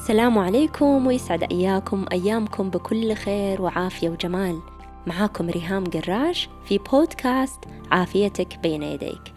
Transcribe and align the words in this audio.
السلام 0.00 0.38
عليكم 0.38 1.06
ويسعد 1.06 1.52
أياكم 1.52 2.06
أيامكم 2.12 2.70
بكل 2.70 3.14
خير 3.14 3.62
وعافية 3.62 4.10
وجمال. 4.10 4.60
معاكم 5.06 5.50
ريهام 5.50 5.84
قراش 5.84 6.48
في 6.64 6.78
بودكاست 6.78 7.58
عافيتك 7.90 8.58
بين 8.58 8.82
يديك. 8.82 9.34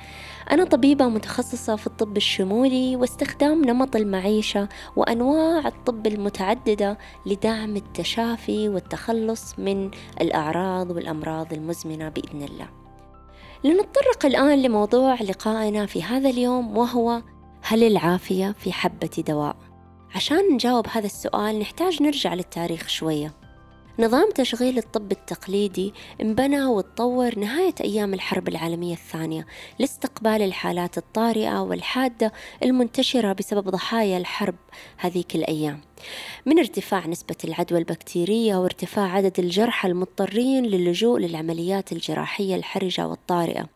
أنا 0.52 0.63
طبيبة 0.63 1.07
متخصصة 1.07 1.76
في 1.76 1.88
الطب 1.88 2.17
الشمولي 2.17 2.96
واستخدام 2.96 3.65
نمط 3.65 3.96
المعيشة 3.96 4.70
وأنواع 4.96 5.67
الطب 5.67 6.07
المتعددة 6.07 6.98
لدعم 7.25 7.75
التشافي 7.75 8.70
والتخلص 8.70 9.60
من 9.60 9.92
الأعراض 10.21 10.92
والأمراض 10.92 11.53
المزمنة 11.53 12.10
بإذن 12.10 12.42
الله. 12.42 12.70
لنتطرق 13.63 14.25
الآن 14.25 14.61
لموضوع 14.61 15.21
لقائنا 15.21 15.85
في 15.85 16.03
هذا 16.03 16.30
اليوم 16.30 16.77
وهو 16.77 17.21
هل 17.61 17.84
العافية 17.84 18.52
في 18.52 18.73
حبة 18.73 19.23
دواء؟ 19.27 19.73
عشان 20.16 20.53
نجاوب 20.53 20.88
هذا 20.88 21.05
السؤال 21.05 21.59
نحتاج 21.59 22.03
نرجع 22.03 22.34
للتاريخ 22.34 22.88
شوية. 22.88 23.34
نظام 23.99 24.31
تشغيل 24.31 24.77
الطب 24.77 25.12
التقليدي 25.12 25.94
انبنى 26.21 26.66
وتطور 26.66 27.40
نهاية 27.40 27.73
أيام 27.81 28.13
الحرب 28.13 28.48
العالمية 28.48 28.94
الثانية 28.94 29.45
لاستقبال 29.80 30.41
الحالات 30.41 30.98
الطارئة 30.98 31.62
والحادة 31.62 32.34
المنتشرة 32.63 33.34
بسبب 33.34 33.70
ضحايا 33.70 34.18
الحرب 34.18 34.55
هذيك 34.98 35.35
الأيام. 35.35 35.81
من 36.45 36.59
ارتفاع 36.59 37.07
نسبة 37.07 37.35
العدوى 37.43 37.80
البكتيرية 37.80 38.55
وارتفاع 38.55 39.12
عدد 39.12 39.40
الجرحى 39.40 39.88
المضطرين 39.88 40.66
للجوء 40.66 41.20
للعمليات 41.20 41.91
الجراحية 41.91 42.55
الحرجة 42.55 43.07
والطارئة. 43.07 43.70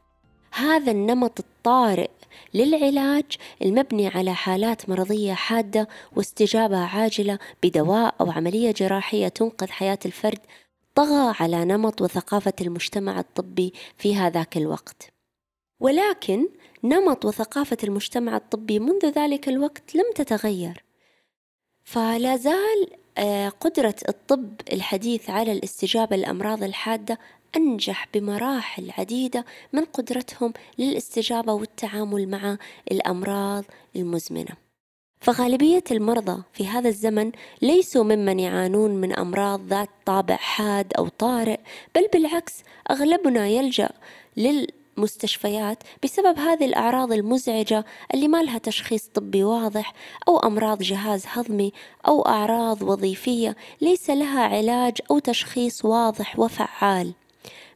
هذا 0.51 0.91
النمط 0.91 1.39
الطارئ 1.39 2.09
للعلاج 2.53 3.25
المبني 3.61 4.07
على 4.07 4.33
حالات 4.33 4.89
مرضية 4.89 5.33
حادة 5.33 5.87
واستجابة 6.15 6.77
عاجلة 6.77 7.39
بدواء 7.63 8.15
أو 8.21 8.31
عملية 8.31 8.71
جراحية 8.71 9.27
تنقذ 9.27 9.67
حياة 9.67 9.99
الفرد 10.05 10.39
طغى 10.95 11.35
على 11.39 11.65
نمط 11.65 12.01
وثقافة 12.01 12.53
المجتمع 12.61 13.19
الطبي 13.19 13.73
في 13.97 14.15
هذاك 14.15 14.57
الوقت. 14.57 15.13
ولكن 15.79 16.47
نمط 16.83 17.25
وثقافة 17.25 17.77
المجتمع 17.83 18.37
الطبي 18.37 18.79
منذ 18.79 19.05
ذلك 19.05 19.49
الوقت 19.49 19.95
لم 19.95 20.05
تتغير. 20.15 20.83
فلا 21.83 22.35
زال 22.35 22.87
آه، 23.17 23.49
قدرة 23.49 23.95
الطب 24.09 24.61
الحديث 24.73 25.29
على 25.29 25.51
الاستجابة 25.51 26.15
للأمراض 26.15 26.63
الحادة 26.63 27.19
أنجح 27.57 28.07
بمراحل 28.13 28.91
عديدة 28.97 29.45
من 29.73 29.85
قدرتهم 29.85 30.53
للاستجابة 30.77 31.53
والتعامل 31.53 32.29
مع 32.29 32.57
الأمراض 32.91 33.63
المزمنة. 33.95 34.67
فغالبية 35.21 35.83
المرضى 35.91 36.43
في 36.53 36.67
هذا 36.67 36.89
الزمن 36.89 37.31
ليسوا 37.61 38.03
ممن 38.03 38.39
يعانون 38.39 38.91
من 38.91 39.13
أمراض 39.13 39.61
ذات 39.67 39.89
طابع 40.05 40.35
حاد 40.35 40.93
أو 40.97 41.07
طارئ 41.07 41.59
بل 41.95 42.07
بالعكس 42.13 42.53
أغلبنا 42.91 43.47
يلجأ 43.47 43.89
للمستشفيات 44.37 45.83
بسبب 46.03 46.39
هذه 46.39 46.65
الأعراض 46.65 47.11
المزعجة 47.11 47.85
اللي 48.13 48.27
ما 48.27 48.43
لها 48.43 48.57
تشخيص 48.57 49.07
طبي 49.07 49.43
واضح 49.43 49.93
أو 50.27 50.37
أمراض 50.39 50.81
جهاز 50.81 51.23
هضمي 51.27 51.73
أو 52.07 52.21
أعراض 52.21 52.81
وظيفية 52.81 53.55
ليس 53.81 54.09
لها 54.09 54.41
علاج 54.41 54.97
أو 55.11 55.19
تشخيص 55.19 55.85
واضح 55.85 56.39
وفعال. 56.39 57.13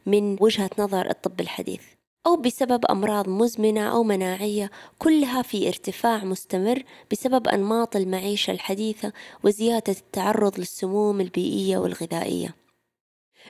من 0.06 0.36
وجهة 0.40 0.70
نظر 0.78 1.10
الطب 1.10 1.40
الحديث 1.40 1.82
أو 2.26 2.36
بسبب 2.36 2.86
أمراض 2.90 3.28
مزمنة 3.28 3.92
أو 3.92 4.02
مناعية 4.02 4.70
كلها 4.98 5.42
في 5.42 5.68
ارتفاع 5.68 6.24
مستمر 6.24 6.82
بسبب 7.10 7.48
أنماط 7.48 7.96
المعيشة 7.96 8.50
الحديثة 8.50 9.12
وزيادة 9.44 9.92
التعرض 9.92 10.58
للسموم 10.58 11.20
البيئية 11.20 11.78
والغذائية. 11.78 12.54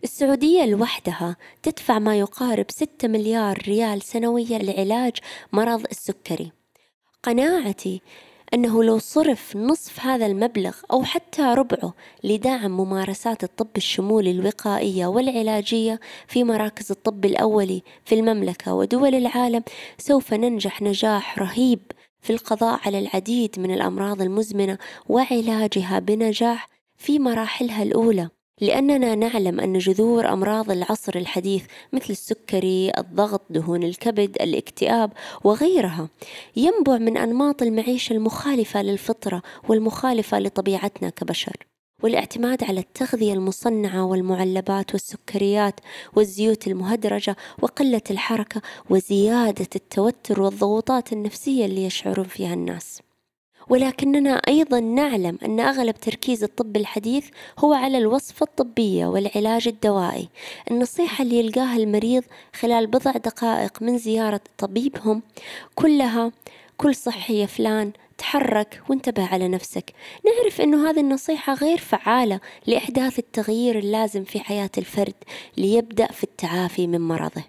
السعودية 0.05 0.65
لوحدها 0.65 1.37
تدفع 1.63 1.99
ما 1.99 2.19
يقارب 2.19 2.67
6 2.69 3.09
مليار 3.09 3.63
ريال 3.69 4.03
سنويا 4.03 4.59
لعلاج 4.59 5.17
مرض 5.53 5.85
السكري. 5.91 6.53
قناعتي 7.23 8.01
أنه 8.55 8.85
لو 8.85 8.99
صرف 8.99 9.57
نصف 9.57 10.01
هذا 10.01 10.27
المبلغ 10.27 10.77
أو 10.91 11.05
حتى 11.05 11.43
ربعه 11.43 11.95
لدعم 12.25 12.71
ممارسات 12.71 13.45
الطب 13.45 13.77
الشمولي 13.77 14.31
الوقائية 14.31 15.07
والعلاجية 15.07 16.01
في 16.27 16.45
مراكز 16.45 16.91
الطب 16.91 17.25
الأولي 17.25 17.83
في 18.05 18.15
المملكة 18.15 18.75
ودول 18.75 19.15
العالم 19.15 19.63
سوف 19.99 20.35
ننجح 20.35 20.83
نجاح 20.83 21.39
رهيب 21.39 21.81
في 22.21 22.33
القضاء 22.33 22.81
على 22.87 22.99
العديد 22.99 23.59
من 23.59 23.75
الأمراض 23.75 24.23
المزمنة 24.23 24.79
وعلاجها 25.09 25.99
بنجاح 25.99 26.69
في 26.97 27.19
مراحلها 27.19 27.83
الأولى. 27.83 28.29
لأننا 28.61 29.15
نعلم 29.15 29.61
أن 29.61 29.79
جذور 29.79 30.33
أمراض 30.33 30.71
العصر 30.71 31.17
الحديث 31.17 31.65
مثل 31.93 32.07
السكري، 32.11 32.93
الضغط، 32.99 33.43
دهون 33.51 33.83
الكبد، 33.83 34.37
الاكتئاب 34.41 35.13
وغيرها 35.45 36.09
ينبع 36.57 36.99
من 36.99 37.17
أنماط 37.17 37.63
المعيشة 37.63 38.13
المخالفة 38.13 38.83
للفطرة 38.83 39.43
والمخالفة 39.69 40.39
لطبيعتنا 40.39 41.11
كبشر. 41.11 41.57
والاعتماد 42.03 42.65
على 42.65 42.81
التغذية 42.81 43.33
المصنعة 43.33 44.05
والمعلبات 44.05 44.93
والسكريات 44.93 45.81
والزيوت 46.17 46.67
المهدرجة 46.67 47.37
وقلة 47.63 48.03
الحركة 48.11 48.63
وزيادة 48.91 49.69
التوتر 49.77 50.43
والضغوطات 50.43 51.13
النفسية 51.13 51.65
اللي 51.67 51.85
يشعرون 51.85 52.27
فيها 52.27 52.55
الناس. 52.55 53.03
ولكننا 53.69 54.31
أيضا 54.49 54.81
نعلم 54.81 55.39
أن 55.45 55.61
أغلب 55.61 55.95
تركيز 55.95 56.45
الطب 56.45 56.77
الحديث 56.77 57.29
هو 57.59 57.73
على 57.73 57.99
الوصفة 57.99 58.45
الطبية 58.45 59.07
والعلاج 59.07 59.69
الدوائي. 59.69 60.29
النصيحة 60.71 61.23
اللي 61.23 61.39
يلقاها 61.39 61.77
المريض 61.77 62.25
خلال 62.55 62.87
بضع 62.87 63.13
دقائق 63.13 63.83
من 63.83 63.99
زيارة 63.99 64.41
طبيبهم 64.59 65.23
كلها 65.75 66.33
كل 66.77 66.95
صحي 66.95 67.47
فلان 67.47 67.93
تحرك 68.19 68.83
وانتبه 68.89 69.27
على 69.27 69.49
نفسك. 69.49 69.93
نعرف 70.25 70.61
أنه 70.61 70.91
هذه 70.91 71.01
النصيحة 71.01 71.55
غير 71.55 71.79
فعالة 71.79 72.41
لإحداث 72.67 73.19
التغيير 73.19 73.79
اللازم 73.79 74.25
في 74.25 74.41
حياة 74.41 74.71
الفرد 74.79 75.15
ليبدأ 75.57 76.07
في 76.07 76.25
التعافي 76.25 76.87
من 76.87 77.01
مرضه. 77.01 77.45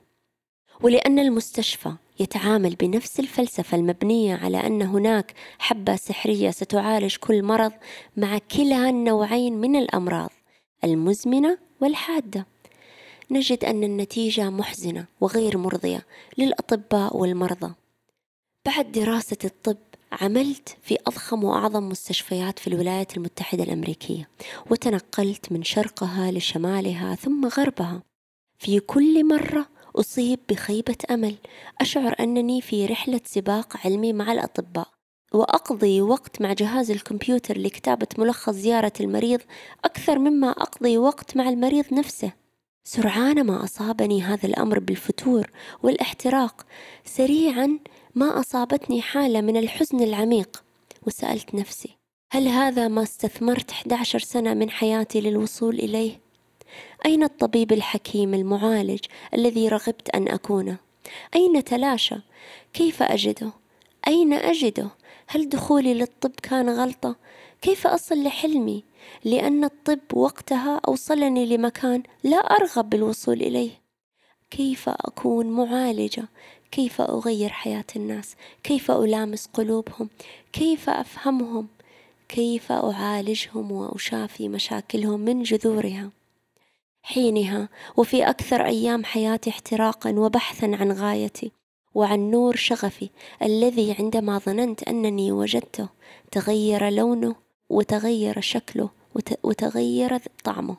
ولأن 0.81 1.19
المستشفى 1.19 1.91
يتعامل 2.19 2.75
بنفس 2.75 3.19
الفلسفة 3.19 3.77
المبنية 3.77 4.35
على 4.35 4.67
أن 4.67 4.81
هناك 4.81 5.33
حبة 5.59 5.95
سحرية 5.95 6.51
ستعالج 6.51 7.15
كل 7.15 7.43
مرض 7.43 7.71
مع 8.17 8.37
كلا 8.37 8.89
النوعين 8.89 9.53
من 9.53 9.75
الأمراض 9.75 10.29
المزمنة 10.83 11.57
والحادة. 11.81 12.45
نجد 13.31 13.65
أن 13.65 13.83
النتيجة 13.83 14.49
محزنة 14.49 15.05
وغير 15.21 15.57
مرضية 15.57 16.05
للأطباء 16.37 17.17
والمرضى. 17.17 17.73
بعد 18.65 18.91
دراسة 18.91 19.37
الطب 19.43 19.77
عملت 20.11 20.77
في 20.81 20.97
أضخم 21.07 21.43
وأعظم 21.43 21.89
مستشفيات 21.89 22.59
في 22.59 22.67
الولايات 22.67 23.17
المتحدة 23.17 23.63
الأمريكية 23.63 24.29
وتنقلت 24.71 25.51
من 25.51 25.63
شرقها 25.63 26.31
لشمالها 26.31 27.15
ثم 27.15 27.47
غربها. 27.47 28.03
في 28.57 28.79
كل 28.79 29.27
مرة 29.27 29.67
أصيب 29.95 30.39
بخيبة 30.49 30.95
أمل. 31.11 31.35
أشعر 31.81 32.15
أنني 32.19 32.61
في 32.61 32.85
رحلة 32.85 33.21
سباق 33.25 33.77
علمي 33.85 34.13
مع 34.13 34.31
الأطباء. 34.31 34.87
وأقضي 35.33 36.01
وقت 36.01 36.41
مع 36.41 36.53
جهاز 36.53 36.91
الكمبيوتر 36.91 37.57
لكتابة 37.57 38.07
ملخص 38.17 38.53
زيارة 38.53 38.93
المريض 38.99 39.39
أكثر 39.85 40.19
مما 40.19 40.49
أقضي 40.49 40.97
وقت 40.97 41.37
مع 41.37 41.49
المريض 41.49 41.93
نفسه. 41.93 42.31
سرعان 42.83 43.43
ما 43.43 43.63
أصابني 43.63 44.21
هذا 44.21 44.45
الأمر 44.45 44.79
بالفتور 44.79 45.51
والاحتراق 45.83 46.65
سريعا 47.05 47.79
ما 48.15 48.39
أصابتني 48.39 49.01
حالة 49.01 49.41
من 49.41 49.57
الحزن 49.57 49.99
العميق. 50.03 50.63
وسألت 51.07 51.55
نفسي 51.55 51.97
هل 52.31 52.47
هذا 52.47 52.87
ما 52.87 53.03
استثمرت 53.03 53.71
11 53.71 54.19
سنة 54.19 54.53
من 54.53 54.69
حياتي 54.69 55.21
للوصول 55.21 55.75
إليه؟ 55.75 56.19
أين 57.05 57.23
الطبيب 57.23 57.71
الحكيم 57.71 58.33
المعالج 58.33 58.99
الذي 59.33 59.67
رغبت 59.67 60.09
أن 60.09 60.27
أكونه؟ 60.27 60.77
أين 61.35 61.63
تلاشى؟ 61.63 62.15
كيف 62.73 63.03
أجده؟ 63.03 63.51
أين 64.07 64.33
أجده؟ 64.33 64.89
هل 65.27 65.49
دخولي 65.49 65.93
للطب 65.93 66.31
كان 66.43 66.69
غلطة؟ 66.69 67.15
كيف 67.61 67.87
أصل 67.87 68.23
لحلمي؟ 68.23 68.83
لأن 69.23 69.63
الطب 69.63 69.99
وقتها 70.13 70.81
أوصلني 70.87 71.45
لمكان 71.45 72.03
لا 72.23 72.37
أرغب 72.37 72.89
بالوصول 72.89 73.41
إليه. 73.41 73.71
كيف 74.51 74.89
أكون 74.89 75.45
معالجة؟ 75.45 76.23
كيف 76.71 77.01
أغير 77.01 77.49
حياة 77.49 77.85
الناس؟ 77.95 78.35
كيف 78.63 78.91
ألامس 78.91 79.49
قلوبهم؟ 79.53 80.09
كيف 80.53 80.89
أفهمهم؟ 80.89 81.67
كيف 82.29 82.71
أعالجهم 82.71 83.71
وأشافي 83.71 84.49
مشاكلهم 84.49 85.19
من 85.19 85.43
جذورها؟ 85.43 86.09
حينها 87.03 87.69
وفي 87.97 88.29
أكثر 88.29 88.65
أيام 88.65 89.05
حياتي 89.05 89.49
احتراقا 89.49 90.11
وبحثا 90.11 90.65
عن 90.65 90.91
غايتي 90.91 91.51
وعن 91.95 92.31
نور 92.31 92.55
شغفي 92.55 93.09
الذي 93.41 93.95
عندما 93.99 94.37
ظننت 94.37 94.83
أنني 94.83 95.31
وجدته 95.31 95.89
تغير 96.31 96.89
لونه 96.89 97.35
وتغير 97.69 98.41
شكله 98.41 98.89
وتغير 99.43 100.17
طعمه. 100.43 100.77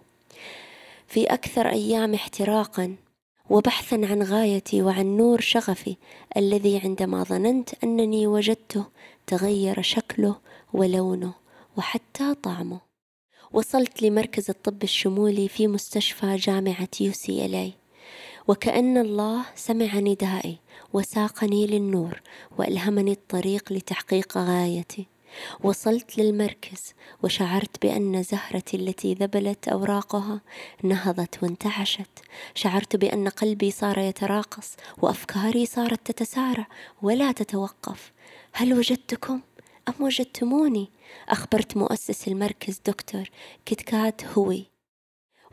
في 1.06 1.24
أكثر 1.24 1.68
أيام 1.68 2.14
احتراقا 2.14 2.96
وبحثا 3.50 3.94
عن 3.94 4.22
غايتي 4.22 4.82
وعن 4.82 5.16
نور 5.16 5.40
شغفي 5.40 5.96
الذي 6.36 6.78
عندما 6.78 7.22
ظننت 7.22 7.84
أنني 7.84 8.26
وجدته 8.26 8.84
تغير 9.26 9.82
شكله 9.82 10.36
ولونه 10.72 11.34
وحتى 11.76 12.34
طعمه. 12.34 12.93
وصلت 13.54 14.02
لمركز 14.02 14.50
الطب 14.50 14.82
الشمولي 14.82 15.48
في 15.48 15.66
مستشفى 15.66 16.36
جامعة 16.36 16.88
يوسي 17.00 17.46
إلي 17.46 17.72
وكأن 18.48 18.98
الله 18.98 19.44
سمع 19.54 19.98
ندائي 19.98 20.58
وساقني 20.92 21.66
للنور 21.66 22.20
وألهمني 22.58 23.12
الطريق 23.12 23.72
لتحقيق 23.72 24.38
غايتي. 24.38 25.06
وصلت 25.62 26.18
للمركز 26.18 26.94
وشعرت 27.22 27.82
بأن 27.82 28.22
زهرتي 28.22 28.76
التي 28.76 29.14
ذبلت 29.14 29.68
أوراقها 29.68 30.40
نهضت 30.82 31.42
وانتعشت. 31.42 32.18
شعرت 32.54 32.96
بأن 32.96 33.28
قلبي 33.28 33.70
صار 33.70 33.98
يتراقص 33.98 34.76
وأفكاري 34.98 35.66
صارت 35.66 36.10
تتسارع 36.10 36.66
ولا 37.02 37.32
تتوقف. 37.32 38.12
هل 38.52 38.74
وجدتكم؟ 38.74 39.40
أم 39.88 39.94
وجدتموني 40.04 40.90
أخبرت 41.28 41.76
مؤسس 41.76 42.28
المركز 42.28 42.80
دكتور 42.86 43.30
كتكات 43.66 44.24
هوي. 44.24 44.66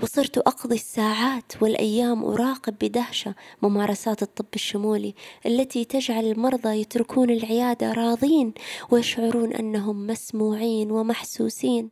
وصرت 0.04 0.38
أقضي 0.38 0.76
الساعات 0.76 1.62
والأيام 1.62 2.26
أراقب 2.26 2.76
بدهشة 2.82 3.36
ممارسات 3.62 4.24
الطب 4.24 4.46
الشمولي 4.56 5.16
التي 5.46 5.86
تجعل 5.86 6.26
المرضى 6.26 6.82
يتركون 6.82 7.30
العيادة 7.30 7.94
راضين 7.94 8.54
ويشعرون 8.92 9.54
أنهم 9.54 10.08
مسموعين 10.08 10.92
ومحسوسين 10.92 11.90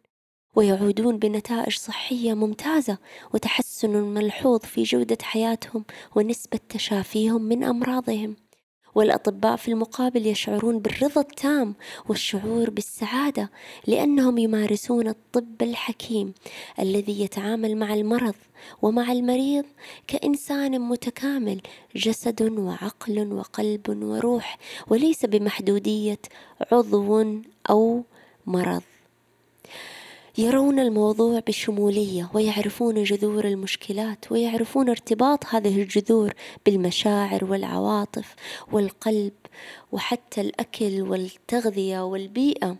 ويعودون 0.56 1.18
بنتائج 1.18 1.78
صحية 1.78 2.34
ممتازة 2.34 2.98
وتحسن 3.34 3.90
ملحوظ 3.90 4.60
في 4.60 4.84
جودة 4.84 5.18
حياتهم 5.22 5.86
ونسبة 6.16 6.60
تشافيهم 6.70 7.42
من 7.42 7.64
أمراضهم. 7.64 8.36
والأطباء 8.96 9.56
في 9.56 9.68
المقابل 9.68 10.28
يشعرون 10.28 10.80
بالرضا 10.80 11.22
التام 11.22 11.76
والشعور 12.10 12.70
بالسعادة 12.70 13.50
لأنهم 13.88 14.38
يمارسون 14.38 15.08
الطب 15.08 15.62
الحكيم 15.62 16.34
الذي 16.80 17.22
يتعامل 17.22 17.78
مع 17.78 17.94
المرض 17.94 18.36
ومع 18.82 19.12
المريض 19.12 19.66
كإنسان 20.08 20.82
متكامل 20.82 21.62
جسد 21.96 22.42
وعقل 22.42 23.34
وقلب 23.34 24.04
وروح 24.04 24.58
وليس 24.88 25.26
بمحدودية 25.26 26.20
عضو 26.72 27.26
أو 27.70 28.04
مرض. 28.46 28.82
يرون 30.38 30.80
الموضوع 30.80 31.40
بشمولية 31.48 32.30
ويعرفون 32.34 33.04
جذور 33.04 33.46
المشكلات 33.46 34.32
ويعرفون 34.32 34.90
ارتباط 34.90 35.46
هذه 35.46 35.82
الجذور 35.82 36.34
بالمشاعر 36.66 37.46
والعواطف 37.46 38.36
والقلب 38.72 39.34
وحتى 39.92 40.42
الأكل 40.42 41.02
والتغذية 41.02 42.06
والبيئة. 42.06 42.76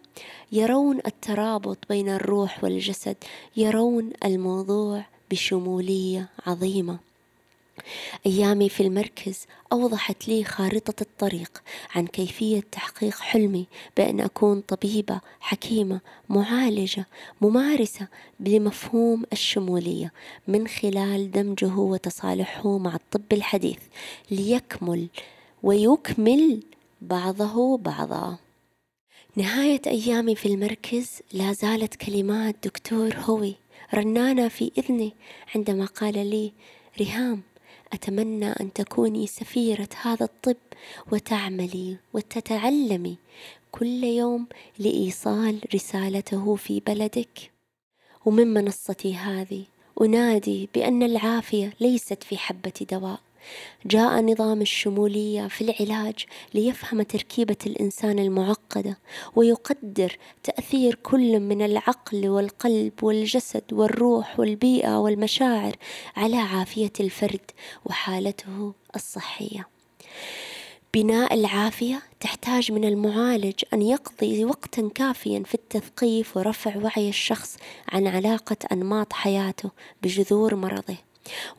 يرون 0.52 1.00
الترابط 1.06 1.78
بين 1.90 2.10
الروح 2.10 2.64
والجسد 2.64 3.18
يرون 3.58 4.12
الموضوع 4.26 5.06
بشمولية 5.32 6.30
عظيمة. 6.48 7.09
أيامي 8.26 8.70
في 8.70 8.84
المركز 8.84 9.46
أوضحت 9.72 10.28
لي 10.28 10.44
خارطة 10.44 11.02
الطريق 11.02 11.64
عن 11.96 12.08
كيفية 12.08 12.64
تحقيق 12.72 13.20
حلمي 13.20 13.68
بأن 13.98 14.20
أكون 14.20 14.62
طبيبة 14.62 15.22
حكيمة 15.40 16.02
معالجة 16.30 17.06
ممارسة 17.42 18.08
لمفهوم 18.40 19.24
الشمولية 19.34 20.14
من 20.48 20.68
خلال 20.68 21.32
دمجه 21.32 21.76
وتصالحه 21.76 22.78
مع 22.78 22.96
الطب 22.96 23.34
الحديث 23.34 23.80
ليكمل 24.32 25.08
ويكمل 25.64 26.64
بعضه 27.02 27.78
بعضا. 27.78 28.38
نهاية 29.36 29.82
أيامي 29.88 30.36
في 30.36 30.46
المركز 30.46 31.22
لا 31.34 31.54
زالت 31.54 31.96
كلمات 31.96 32.56
دكتور 32.64 33.16
هوي 33.16 33.56
رنانة 33.94 34.48
في 34.48 34.72
إذني 34.78 35.14
عندما 35.56 35.86
قال 35.86 36.14
لي 36.30 36.54
ريهام 37.00 37.42
أتمنى 37.94 38.52
أن 38.52 38.74
تكوني 38.74 39.28
سفيرة 39.28 39.90
هذا 40.02 40.26
الطب 40.26 40.58
وتعملي 41.12 41.98
وتتعلمي 42.14 43.18
كل 43.72 44.04
يوم 44.04 44.48
لإيصال 44.80 45.62
رسالته 45.76 46.56
في 46.56 46.80
بلدك. 46.80 47.52
ومن 48.26 48.48
منصتي 48.54 49.16
هذه 49.16 49.66
أنادي 50.02 50.70
بأن 50.74 51.04
العافية 51.04 51.74
ليست 51.80 52.24
في 52.24 52.38
حبة 52.38 52.74
دواء. 52.92 53.20
جاء 53.86 54.22
نظام 54.22 54.62
الشمولية 54.62 55.48
في 55.48 55.62
العلاج 55.62 56.26
ليفهم 56.54 57.02
تركيبة 57.02 57.58
الإنسان 57.66 58.20
المعقدة 58.20 58.98
ويقدر 59.36 60.18
تأثير 60.44 60.96
كل 60.96 61.40
من 61.40 61.62
العقل 61.62 62.30
والقلب 62.30 63.04
والجسد 63.04 63.74
والروح 63.74 64.40
والبيئة 64.40 65.00
والمشاعر 65.00 65.76
على 66.16 66.38
عافية 66.38 66.94
الفرد 67.00 67.52
وحالته 67.86 68.74
الصحية. 68.96 69.68
بناء 70.94 71.34
العافية 71.34 72.02
تحتاج 72.20 72.72
من 72.72 72.86
المعالج 72.86 73.64
أن 73.74 73.82
يقضي 73.82 74.46
وقتا 74.46 74.90
كافيا 74.96 75.44
في 75.46 75.54
التثقيف 75.56 76.38
ورفع 76.38 76.78
وعي 76.78 77.10
الشخص 77.10 77.58
عن 77.90 78.08
علاقة 78.08 78.58
أنماط 78.72 79.14
حياته 79.14 79.72
بجذور 80.04 80.56
مرضه 80.56 80.98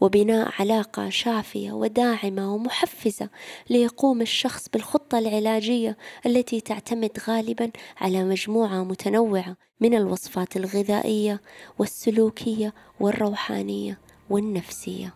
وبناء 0.01 0.53
علاقة 0.59 1.09
شافية 1.09 1.73
وداعمة 1.73 2.55
ومحفزة 2.55 3.29
ليقوم 3.71 4.21
الشخص 4.21 4.69
بالخطة 4.69 5.19
العلاجية 5.19 5.97
التي 6.27 6.61
تعتمد 6.61 7.19
غالبا 7.29 7.71
على 8.01 8.25
مجموعة 8.25 8.85
متنوعة 8.85 9.57
من 9.81 9.95
الوصفات 9.95 10.57
الغذائية 10.57 11.41
والسلوكية 11.79 12.75
والروحانية 13.01 14.01
والنفسية. 14.31 15.15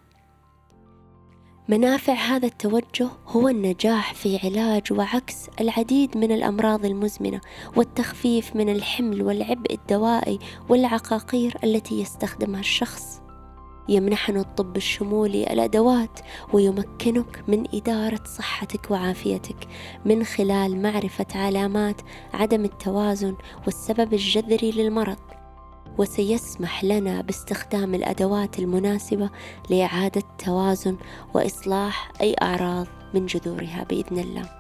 منافع 1.69 2.13
هذا 2.13 2.47
التوجه 2.47 3.09
هو 3.27 3.49
النجاح 3.49 4.15
في 4.15 4.39
علاج 4.45 4.93
وعكس 4.93 5.35
العديد 5.61 6.17
من 6.17 6.33
الأمراض 6.33 6.85
المزمنة 6.85 7.41
والتخفيف 7.77 8.57
من 8.57 8.69
الحمل 8.69 9.23
والعبء 9.23 9.75
الدوائي 9.75 10.39
والعقاقير 10.69 11.57
التي 11.65 12.01
يستخدمها 12.01 12.61
الشخص 12.61 13.24
يمنحنا 13.89 14.41
الطب 14.41 14.77
الشمولي 14.77 15.53
الأدوات 15.53 16.21
ويمكنك 16.53 17.45
من 17.49 17.65
إدارة 17.75 18.21
صحتك 18.25 18.91
وعافيتك 18.91 19.69
من 20.05 20.25
خلال 20.25 20.83
معرفة 20.83 21.27
علامات 21.35 22.01
عدم 22.35 22.65
التوازن 22.65 23.37
والسبب 23.67 24.15
الجذري 24.15 24.71
للمرض. 24.71 25.19
وسيسمح 25.99 26.85
لنا 26.85 27.21
باستخدام 27.21 27.95
الأدوات 27.95 28.59
المناسبة 28.59 29.31
لإعادة 29.71 30.23
توازن 30.39 30.97
وإصلاح 31.35 32.13
أي 32.21 32.37
أعراض 32.43 32.87
من 33.15 33.27
جذورها 33.27 33.87
بإذن 33.91 34.19
الله. 34.19 34.51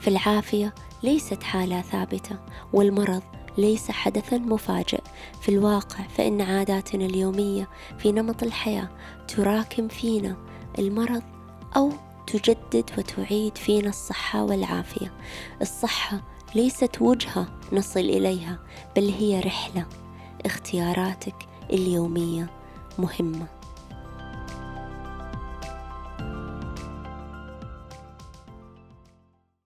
فالعافيه 0.00 0.74
ليست 1.02 1.42
حالة 1.42 1.80
ثابتة 1.80 2.36
والمرض 2.72 3.22
ليس 3.58 3.90
حدثا 3.90 4.38
مفاجئ. 4.38 5.00
في 5.40 5.48
الواقع 5.48 6.04
فإن 6.16 6.40
عاداتنا 6.40 7.06
اليومية 7.06 7.68
في 7.98 8.12
نمط 8.12 8.42
الحياة 8.42 8.88
تراكم 9.28 9.88
فينا 9.88 10.36
المرض 10.78 11.22
أو 11.76 11.92
تجدد 12.26 12.90
وتعيد 12.98 13.58
فينا 13.58 13.88
الصحة 13.88 14.42
والعافية. 14.44 15.12
الصحة 15.62 16.20
ليست 16.54 16.96
وجهة 17.00 17.46
نصل 17.72 18.00
إليها 18.00 18.58
بل 18.96 19.08
هي 19.18 19.40
رحلة. 19.40 19.86
اختياراتك 20.46 21.34
اليومية 21.72 22.50
مهمة. 22.98 23.46